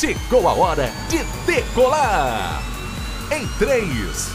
[0.00, 2.60] Chegou a hora de decolar!
[3.30, 4.28] Em 3,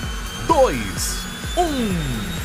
[0.47, 1.25] 2,
[1.57, 2.38] 1.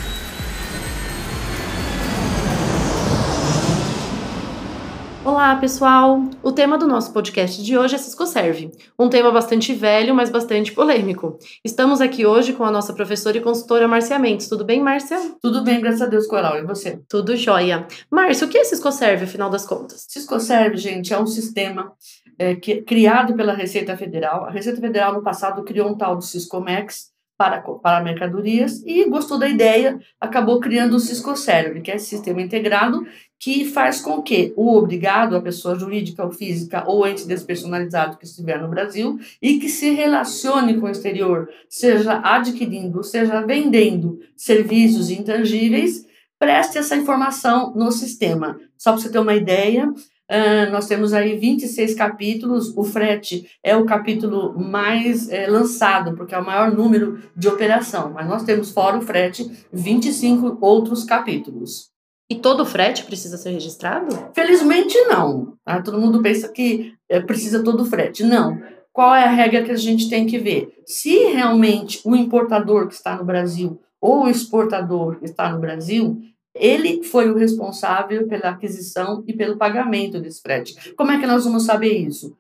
[5.25, 6.21] Olá, pessoal!
[6.43, 10.29] O tema do nosso podcast de hoje é Cisco Serve, um tema bastante velho, mas
[10.29, 11.39] bastante polêmico.
[11.65, 14.51] Estamos aqui hoje com a nossa professora e consultora Márcia Mendes.
[14.51, 15.17] Tudo bem, Márcia?
[15.41, 16.59] Tudo bem, graças a Deus, Coral.
[16.59, 17.01] E você?
[17.09, 17.87] Tudo jóia.
[18.11, 20.05] Márcia, o que é Cisco Serve, afinal das contas?
[20.07, 21.91] Cisco Serve, gente, é um sistema
[22.39, 24.45] é, que, criado pela Receita Federal.
[24.45, 29.09] A Receita Federal, no passado, criou um tal do Cisco Max, para, para mercadorias e
[29.09, 33.05] gostou da ideia, acabou criando o Cisco Serve, que é sistema integrado
[33.45, 38.25] que faz com que o obrigado, a pessoa jurídica ou física ou ente despersonalizado que
[38.25, 45.11] estiver no Brasil e que se relacione com o exterior, seja adquirindo, seja vendendo serviços
[45.11, 46.07] intangíveis,
[46.39, 48.59] preste essa informação no sistema.
[48.79, 49.93] Só para você ter uma ideia,
[50.31, 52.75] Uh, nós temos aí 26 capítulos.
[52.77, 58.13] O frete é o capítulo mais é, lançado, porque é o maior número de operação.
[58.13, 61.91] Mas nós temos, fora o frete, 25 outros capítulos.
[62.31, 64.31] E todo frete precisa ser registrado?
[64.35, 65.57] Felizmente não.
[65.65, 65.83] Tá?
[65.83, 68.25] Todo mundo pensa que é, precisa todo frete.
[68.25, 68.59] Não.
[68.93, 70.69] Qual é a regra que a gente tem que ver?
[70.87, 76.19] Se realmente o importador que está no Brasil ou o exportador que está no Brasil
[76.55, 80.95] ele foi o responsável pela aquisição e pelo pagamento desse frete.
[80.95, 82.37] Como é que nós vamos saber isso?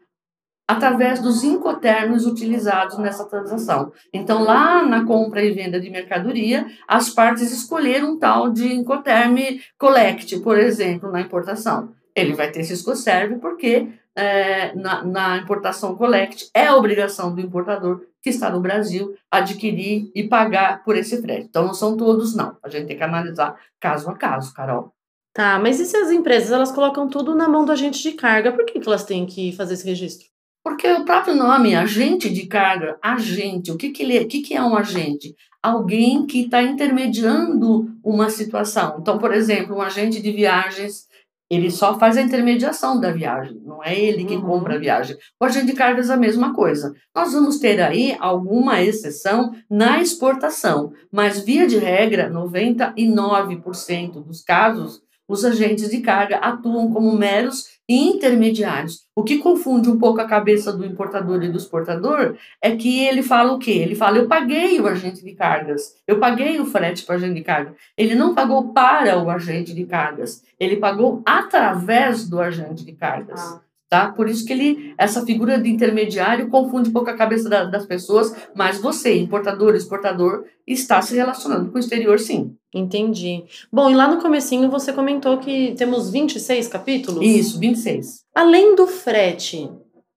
[0.66, 3.92] Através dos incoterms utilizados nessa transação.
[4.12, 9.36] Então, lá na compra e venda de mercadoria, as partes escolheram um tal de incoterm
[9.76, 11.92] collect, por exemplo, na importação.
[12.16, 17.40] Ele vai ter Cisco Serve porque é, na, na importação collect é a obrigação do
[17.40, 21.46] importador que está no Brasil adquirir e pagar por esse frete.
[21.48, 22.56] Então, não são todos, não.
[22.62, 24.92] A gente tem que analisar caso a caso, Carol.
[25.34, 28.52] Tá, mas e se as empresas elas colocam tudo na mão do agente de carga?
[28.52, 30.28] Por que, que elas têm que fazer esse registro?
[30.62, 34.40] Porque o próprio nome, agente de carga, agente, o que, que, ele, é, o que,
[34.40, 35.34] que é um agente?
[35.62, 38.96] Alguém que está intermediando uma situação.
[39.00, 41.06] Então, por exemplo, um agente de viagens
[41.50, 44.42] ele só faz a intermediação da viagem, não é ele que uhum.
[44.42, 45.16] compra a viagem.
[45.40, 46.92] O agente de cargas é a mesma coisa.
[47.14, 55.03] Nós vamos ter aí alguma exceção na exportação, mas via de regra, 99% dos casos,
[55.28, 59.04] os agentes de carga atuam como meros intermediários.
[59.14, 63.22] O que confunde um pouco a cabeça do importador e do exportador é que ele
[63.22, 63.72] fala o quê?
[63.72, 67.34] Ele fala: eu paguei o agente de cargas, eu paguei o frete para o agente
[67.34, 67.74] de carga.
[67.96, 73.40] Ele não pagou para o agente de cargas, ele pagou através do agente de cargas.
[73.40, 73.60] Ah.
[73.94, 74.10] Tá?
[74.10, 77.86] Por isso que ele, essa figura de intermediário confunde um pouco a cabeça da, das
[77.86, 82.56] pessoas, mas você, importador, exportador, está se relacionando com o exterior, sim.
[82.74, 83.44] Entendi.
[83.72, 87.24] Bom, e lá no comecinho você comentou que temos 26 capítulos?
[87.24, 88.24] Isso, 26.
[88.34, 89.70] Além do frete,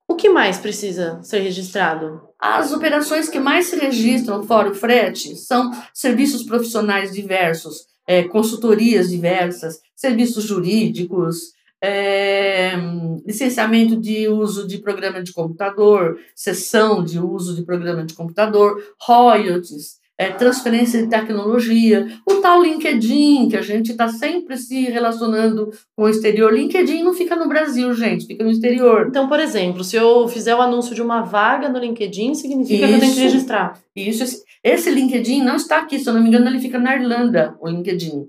[0.07, 2.19] o que mais precisa ser registrado?
[2.39, 9.11] As operações que mais se registram fora o frete são serviços profissionais diversos, é, consultorias
[9.11, 12.75] diversas, serviços jurídicos, é,
[13.27, 19.97] licenciamento de uso de programa de computador, sessão de uso de programa de computador, royalties,
[20.17, 26.03] é, transferência de tecnologia, o tal LinkedIn, que a gente está sempre se relacionando com
[26.03, 26.51] o exterior.
[26.51, 29.07] LinkedIn não fica no Brasil, gente, fica no exterior.
[29.09, 32.87] Então, por exemplo, se eu fizer o anúncio de uma vaga no LinkedIn, significa isso,
[32.87, 33.79] que eu tenho que registrar.
[33.95, 36.95] Isso, esse, esse LinkedIn não está aqui, se eu não me engano, ele fica na
[36.95, 38.23] Irlanda, o LinkedIn.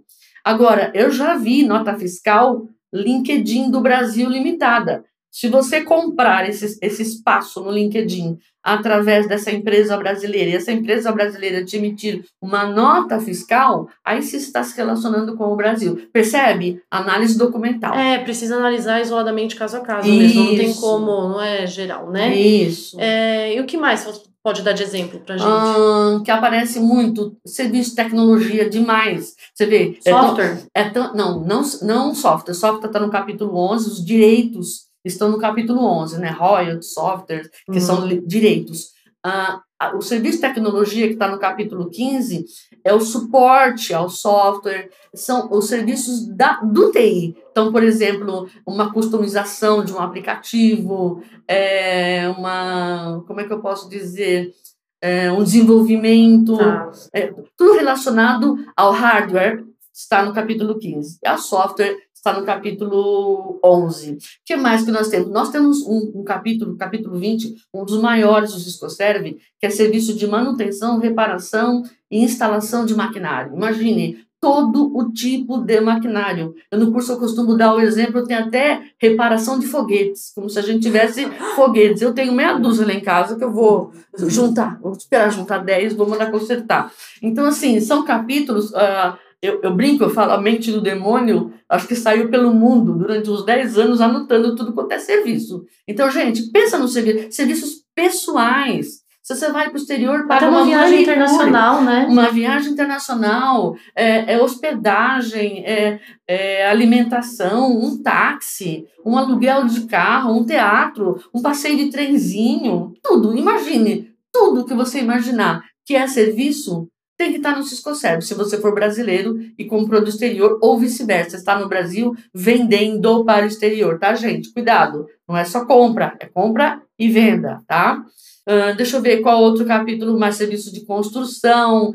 [0.45, 5.05] Agora, eu já vi nota fiscal LinkedIn do Brasil Limitada.
[5.31, 11.13] Se você comprar esse, esse espaço no LinkedIn através dessa empresa brasileira e essa empresa
[11.13, 16.09] brasileira te emitir uma nota fiscal, aí você está se relacionando com o Brasil.
[16.13, 16.83] Percebe?
[16.91, 17.95] Análise documental.
[17.95, 20.19] É, precisa analisar isoladamente caso a caso Isso.
[20.19, 20.45] mesmo.
[20.45, 22.35] Não tem como, não é geral, né?
[22.35, 22.99] Isso.
[22.99, 24.05] É, e o que mais
[24.49, 25.49] pode dar de exemplo para gente?
[25.51, 29.35] Hum, que aparece muito serviço de tecnologia demais.
[29.55, 29.99] Você vê.
[30.01, 30.63] Software?
[30.75, 32.55] É tão, é tão, não, não, não software.
[32.55, 36.31] Software está no capítulo 11, os direitos estão no capítulo 11, né?
[36.31, 37.81] Royalties, software, que uhum.
[37.81, 38.93] são direitos.
[39.23, 39.61] Ah,
[39.95, 42.45] o serviço de tecnologia, que está no capítulo 15,
[42.83, 47.37] é o suporte ao software, são os serviços da, do TI.
[47.53, 53.23] Então, por exemplo, uma customização de um aplicativo, é, uma.
[53.27, 54.53] Como é que eu posso dizer?
[55.01, 56.91] É, um desenvolvimento, ah.
[57.13, 59.65] é, tudo relacionado ao hardware
[59.95, 61.21] está no capítulo 15.
[61.23, 61.97] E ao software
[62.29, 64.13] está no capítulo 11.
[64.13, 65.31] O que mais que nós temos?
[65.31, 69.71] Nós temos um, um capítulo, capítulo 20, um dos maiores do Cisco Serve, que é
[69.71, 73.55] serviço de manutenção, reparação e instalação de maquinário.
[73.55, 76.55] Imagine, todo o tipo de maquinário.
[76.71, 80.59] Eu, no curso eu costumo dar o exemplo, tem até reparação de foguetes, como se
[80.59, 81.27] a gente tivesse
[81.57, 82.03] foguetes.
[82.03, 83.93] Eu tenho meia dúzia lá em casa que eu vou
[84.27, 86.93] juntar, vou esperar juntar 10, vou mandar consertar.
[87.23, 88.71] Então, assim, são capítulos.
[88.71, 92.95] Uh, eu, eu, brinco, eu falo, a mente do demônio, acho que saiu pelo mundo
[92.95, 95.65] durante uns 10 anos anotando tudo quanto é serviço.
[95.87, 99.07] Então, gente, pensa nos serviços, serviços pessoais.
[99.23, 102.07] Se você vai para o exterior, paga Até uma, uma viagem internacional, né?
[102.09, 110.33] Uma viagem internacional, é, é hospedagem, é, é, alimentação, um táxi, um aluguel de carro,
[110.33, 113.37] um teatro, um passeio de trenzinho, tudo.
[113.37, 116.89] Imagine, tudo que você imaginar que é serviço
[117.19, 120.79] tem que estar no Cisco Service, se você for brasileiro e comprou do exterior, ou
[120.79, 124.53] vice-versa, está no Brasil vendendo para o exterior, tá, gente?
[124.53, 128.01] Cuidado, não é só compra, é compra e venda, tá?
[128.49, 131.93] Uh, deixa eu ver qual outro capítulo, mais serviço de construção,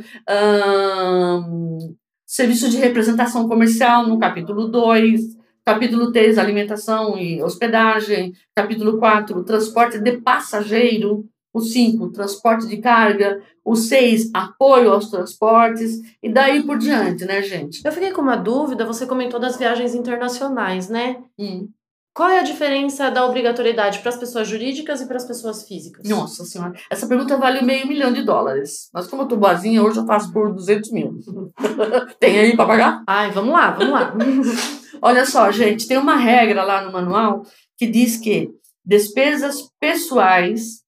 [2.28, 5.22] serviço de representação comercial, no capítulo 2,
[5.66, 13.42] capítulo 3, alimentação e hospedagem, capítulo 4, transporte de passageiro, o 5, transporte de carga,
[13.64, 17.82] o 6, apoio aos transportes, e daí por diante, né, gente?
[17.86, 21.18] Eu fiquei com uma dúvida, você comentou das viagens internacionais, né?
[21.38, 21.70] Hum.
[22.14, 26.08] Qual é a diferença da obrigatoriedade para as pessoas jurídicas e para as pessoas físicas?
[26.08, 28.90] Nossa senhora, essa pergunta vale meio milhão de dólares.
[28.94, 31.18] Mas como eu tô boazinha, hoje eu faço por 200 mil.
[32.20, 33.04] tem aí para pagar?
[33.08, 34.14] Ai, vamos lá, vamos lá.
[35.02, 37.42] Olha só, gente, tem uma regra lá no manual
[37.76, 38.52] que diz que
[38.86, 40.82] despesas pessoais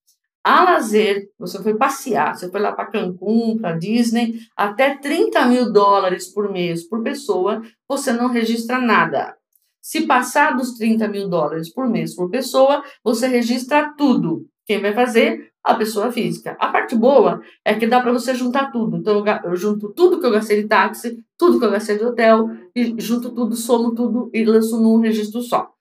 [0.46, 5.74] a lazer, você foi passear, você foi lá para Cancún, para Disney, até 30 mil
[5.74, 9.36] dólares por mês por pessoa, você não registra nada.
[9.82, 14.46] Se passar dos 30 mil dólares por mês por pessoa, você registra tudo.
[14.68, 15.50] Quem vai fazer?
[15.64, 16.56] A pessoa física.
[16.60, 18.98] A parte boa é que dá para você juntar tudo.
[18.98, 22.50] Então, eu junto tudo que eu gastei de táxi, tudo que eu gastei de hotel,
[22.76, 25.72] e junto tudo, somo tudo e lanço num registro só.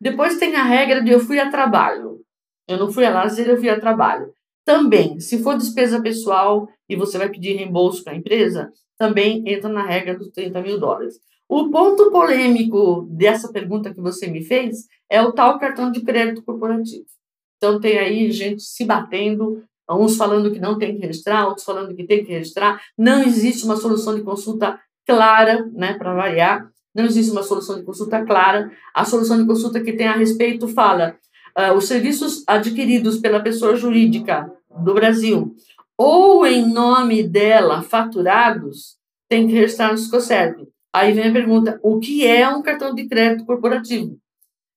[0.00, 2.20] Depois tem a regra de eu fui a trabalho.
[2.68, 4.32] Eu não fui a lazer, eu fui a trabalho.
[4.64, 9.68] Também, se for despesa pessoal e você vai pedir reembolso para a empresa, também entra
[9.68, 11.18] na regra dos 30 mil dólares.
[11.48, 16.42] O ponto polêmico dessa pergunta que você me fez é o tal cartão de crédito
[16.42, 17.04] corporativo.
[17.58, 21.94] Então, tem aí gente se batendo, uns falando que não tem que registrar, outros falando
[21.94, 22.80] que tem que registrar.
[22.96, 26.70] Não existe uma solução de consulta clara, né, para variar.
[26.94, 28.70] Não existe uma solução de consulta clara.
[28.94, 31.16] A solução de consulta que tem a respeito fala
[31.58, 35.54] uh, os serviços adquiridos pela pessoa jurídica do Brasil
[35.96, 38.96] ou em nome dela faturados
[39.28, 40.68] tem que registrar no Scoserve.
[40.92, 44.18] Aí vem a pergunta: o que é um cartão de crédito corporativo?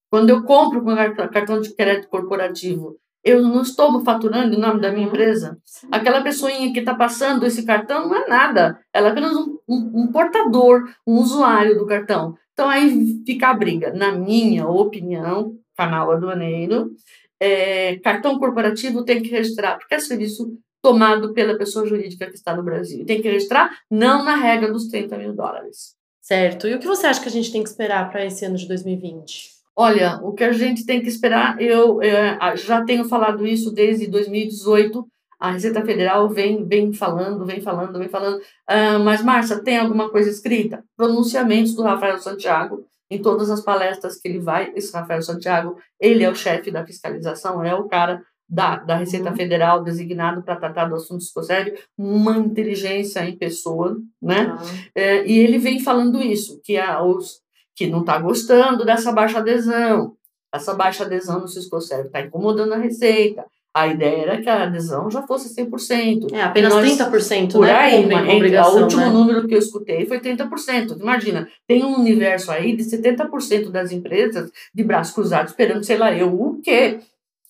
[0.09, 4.91] Quando eu compro com cartão de crédito corporativo, eu não estou faturando em nome da
[4.91, 5.57] minha empresa.
[5.91, 8.79] Aquela pessoinha que está passando esse cartão não é nada.
[8.93, 12.35] Ela é apenas um, um, um, portador, um usuário do cartão.
[12.53, 13.91] Então aí fica a briga.
[13.91, 16.91] Na minha opinião, canal aduaneiro,
[17.39, 22.55] é, cartão corporativo tem que registrar, porque é serviço tomado pela pessoa jurídica que está
[22.55, 23.05] no Brasil.
[23.05, 25.95] Tem que registrar, não na regra dos 30 mil dólares.
[26.21, 26.67] Certo.
[26.67, 28.67] E o que você acha que a gente tem que esperar para esse ano de
[28.67, 29.49] 2020?
[29.75, 34.07] Olha, o que a gente tem que esperar, eu é, já tenho falado isso desde
[34.07, 35.05] 2018.
[35.39, 38.37] A Receita Federal vem, vem falando, vem falando, vem falando.
[38.37, 40.83] Uh, mas, Márcia, tem alguma coisa escrita?
[40.95, 44.71] Pronunciamentos do Rafael Santiago em todas as palestras que ele vai.
[44.75, 49.29] Esse Rafael Santiago, ele é o chefe da fiscalização, é o cara da, da Receita
[49.29, 49.35] uhum.
[49.35, 54.47] Federal designado para tratar do assunto psicossérgio, uma inteligência em pessoa, né?
[54.47, 54.57] Uhum.
[54.93, 57.41] É, e ele vem falando isso, que a, os
[57.75, 60.15] que não está gostando dessa baixa adesão,
[60.53, 63.45] essa baixa adesão no psicossérgio está incomodando a Receita.
[63.75, 66.31] A ideia era que a adesão já fosse 100%.
[66.31, 67.73] É, apenas nós, 30%, por né?
[67.73, 69.09] aí, o último né?
[69.09, 70.97] número que eu escutei foi 30%.
[70.97, 76.15] Imagina, tem um universo aí de 70% das empresas de braços cruzados esperando, sei lá,
[76.15, 76.99] eu o quê?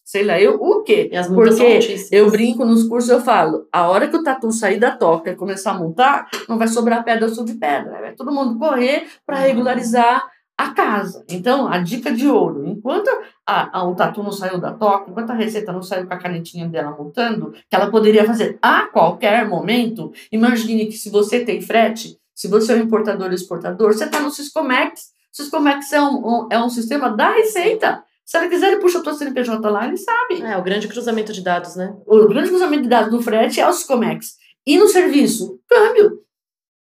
[0.04, 1.10] sei lá, eu o quê?
[1.28, 5.32] Porque eu brinco nos cursos, eu falo, a hora que o tatu sair da toca
[5.32, 9.38] e começar a montar, não vai sobrar pedra sobre pedra, vai todo mundo correr para
[9.38, 10.24] regularizar
[10.58, 11.26] a casa.
[11.30, 13.10] Então, a dica de ouro, enquanto
[13.46, 16.18] a, a, o tatu não saiu da toca, enquanto a receita não saiu com a
[16.18, 21.62] canetinha dela montando, que ela poderia fazer a qualquer momento, imagine que se você tem
[21.62, 25.14] frete, se você é um importador ou exportador, você está no Siscomex.
[25.32, 28.04] Siscomex é um, um, é um sistema da receita.
[28.26, 30.42] Se ela quiser, ele puxa a tua CNPJ lá, ele sabe.
[30.42, 31.96] É, o grande cruzamento de dados, né?
[32.08, 34.36] O grande cruzamento de dados do frete é os Comex.
[34.66, 36.25] E no serviço, câmbio.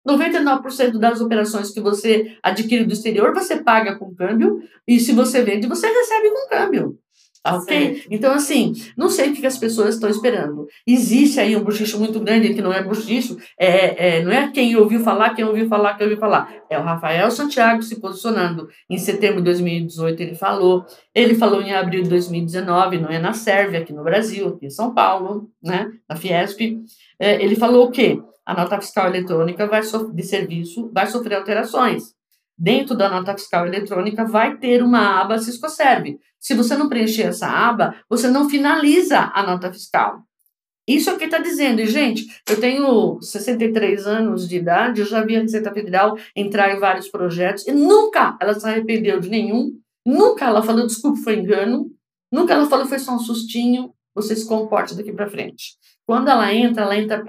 [0.08, 4.60] 99% das operações que você adquire do exterior, você paga com câmbio.
[4.88, 7.00] E se você vende, você recebe com câmbio.
[7.46, 8.04] Tá ok?
[8.10, 10.68] Então, assim, não sei o que as pessoas estão esperando.
[10.86, 14.76] Existe aí um bochicho muito grande, que não é bochicho, é, é, não é quem
[14.76, 16.52] ouviu falar, quem ouviu falar, quem ouviu falar.
[16.72, 18.68] É o Rafael Santiago se posicionando.
[18.90, 20.88] Em setembro de 2018 ele falou.
[21.14, 24.72] Ele falou em abril de 2019, não é na Sérvia, aqui no Brasil, aqui em
[24.72, 26.80] São Paulo, né, na Fiesp.
[27.20, 28.20] É, ele falou o quê?
[28.46, 32.16] A nota fiscal eletrônica vai de serviço vai sofrer alterações
[32.58, 36.20] dentro da nota fiscal eletrônica vai ter uma aba Ciscoserve.
[36.40, 40.24] Se você não preencher essa aba, você não finaliza a nota fiscal.
[40.88, 45.36] Isso aqui está dizendo, e gente, eu tenho 63 anos de idade, eu já vi
[45.36, 49.72] a Receita Federal entrar em vários projetos e nunca ela se arrependeu de nenhum,
[50.06, 51.90] nunca ela falou desculpa, foi engano,
[52.32, 55.76] nunca ela falou foi só um sustinho, você se comporte daqui para frente.
[56.08, 57.24] Quando ela entra, ela entra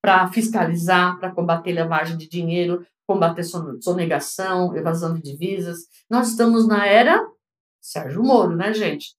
[0.00, 3.44] para fiscalizar, para combater lavagem de dinheiro, combater
[3.80, 5.80] sonegação, evasão de divisas.
[6.08, 7.22] Nós estamos na era
[7.80, 9.14] Sérgio Moro, né, gente?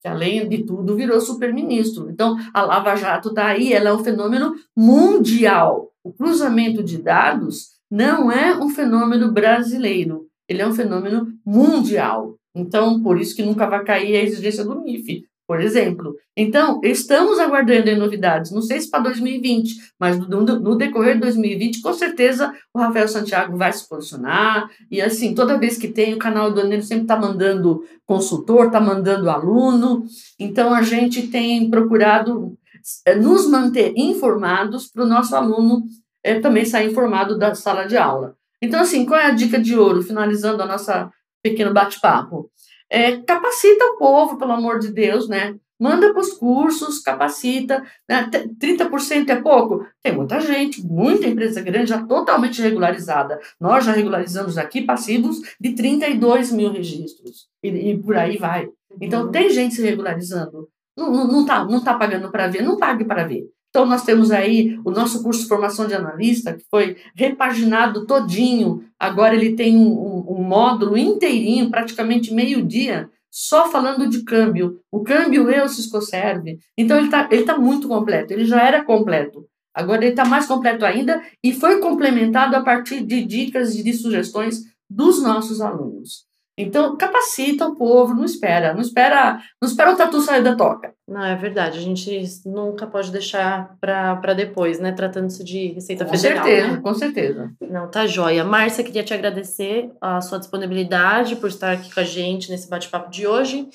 [0.00, 2.08] Que além de tudo virou superministro.
[2.08, 5.90] Então, a Lava Jato está aí, ela é um fenômeno mundial.
[6.02, 12.36] O cruzamento de dados não é um fenômeno brasileiro, ele é um fenômeno mundial.
[12.54, 16.16] Então, por isso que nunca vai cair a exigência do MIF, por exemplo.
[16.36, 21.80] Então, estamos aguardando novidades, não sei se para 2020, mas no, no, decorrer de 2020,
[21.80, 24.68] com certeza o Rafael Santiago vai se posicionar.
[24.90, 28.80] E assim, toda vez que tem, o canal do Aneiro sempre está mandando consultor, está
[28.80, 30.04] mandando aluno.
[30.38, 32.56] Então, a gente tem procurado
[33.04, 35.84] eh, nos manter informados para o nosso aluno
[36.24, 38.36] é, também sair informado da sala de aula.
[38.60, 41.10] Então, assim, qual é a dica de ouro, finalizando a nossa
[41.42, 42.50] pequeno bate-papo?
[42.90, 45.56] É, capacita o povo, pelo amor de Deus, né?
[45.78, 47.82] Manda para os cursos, capacita.
[48.08, 48.30] Né?
[48.58, 49.86] 30% é pouco?
[50.02, 53.38] Tem muita gente, muita empresa grande já totalmente regularizada.
[53.60, 57.48] Nós já regularizamos aqui passivos de 32 mil registros.
[57.62, 58.68] E, e por aí vai.
[59.00, 59.30] Então, uhum.
[59.30, 60.68] tem gente se regularizando.
[60.96, 63.44] Não está não, não tá, não tá pagando para ver, não pague para ver.
[63.76, 68.82] Então, nós temos aí o nosso curso de formação de analista, que foi repaginado todinho.
[68.98, 74.80] Agora ele tem um, um, um módulo inteirinho, praticamente meio-dia, só falando de câmbio.
[74.90, 76.58] O câmbio e o Cisco serve.
[76.74, 78.32] Então, ele está ele tá muito completo.
[78.32, 79.44] Ele já era completo.
[79.74, 83.92] Agora ele está mais completo ainda e foi complementado a partir de dicas e de
[83.92, 86.24] sugestões dos nossos alunos.
[86.58, 90.94] Então, capacita o povo, não espera, não espera, não espera o tatu sair da toca.
[91.06, 91.78] Não, é verdade.
[91.78, 94.90] A gente nunca pode deixar para depois, né?
[94.90, 96.38] Tratando-se de Receita com Federal.
[96.38, 96.80] Com certeza, né?
[96.82, 97.50] com certeza.
[97.60, 98.42] Não, tá joia.
[98.42, 103.10] Márcia, queria te agradecer a sua disponibilidade por estar aqui com a gente nesse bate-papo
[103.10, 103.68] de hoje.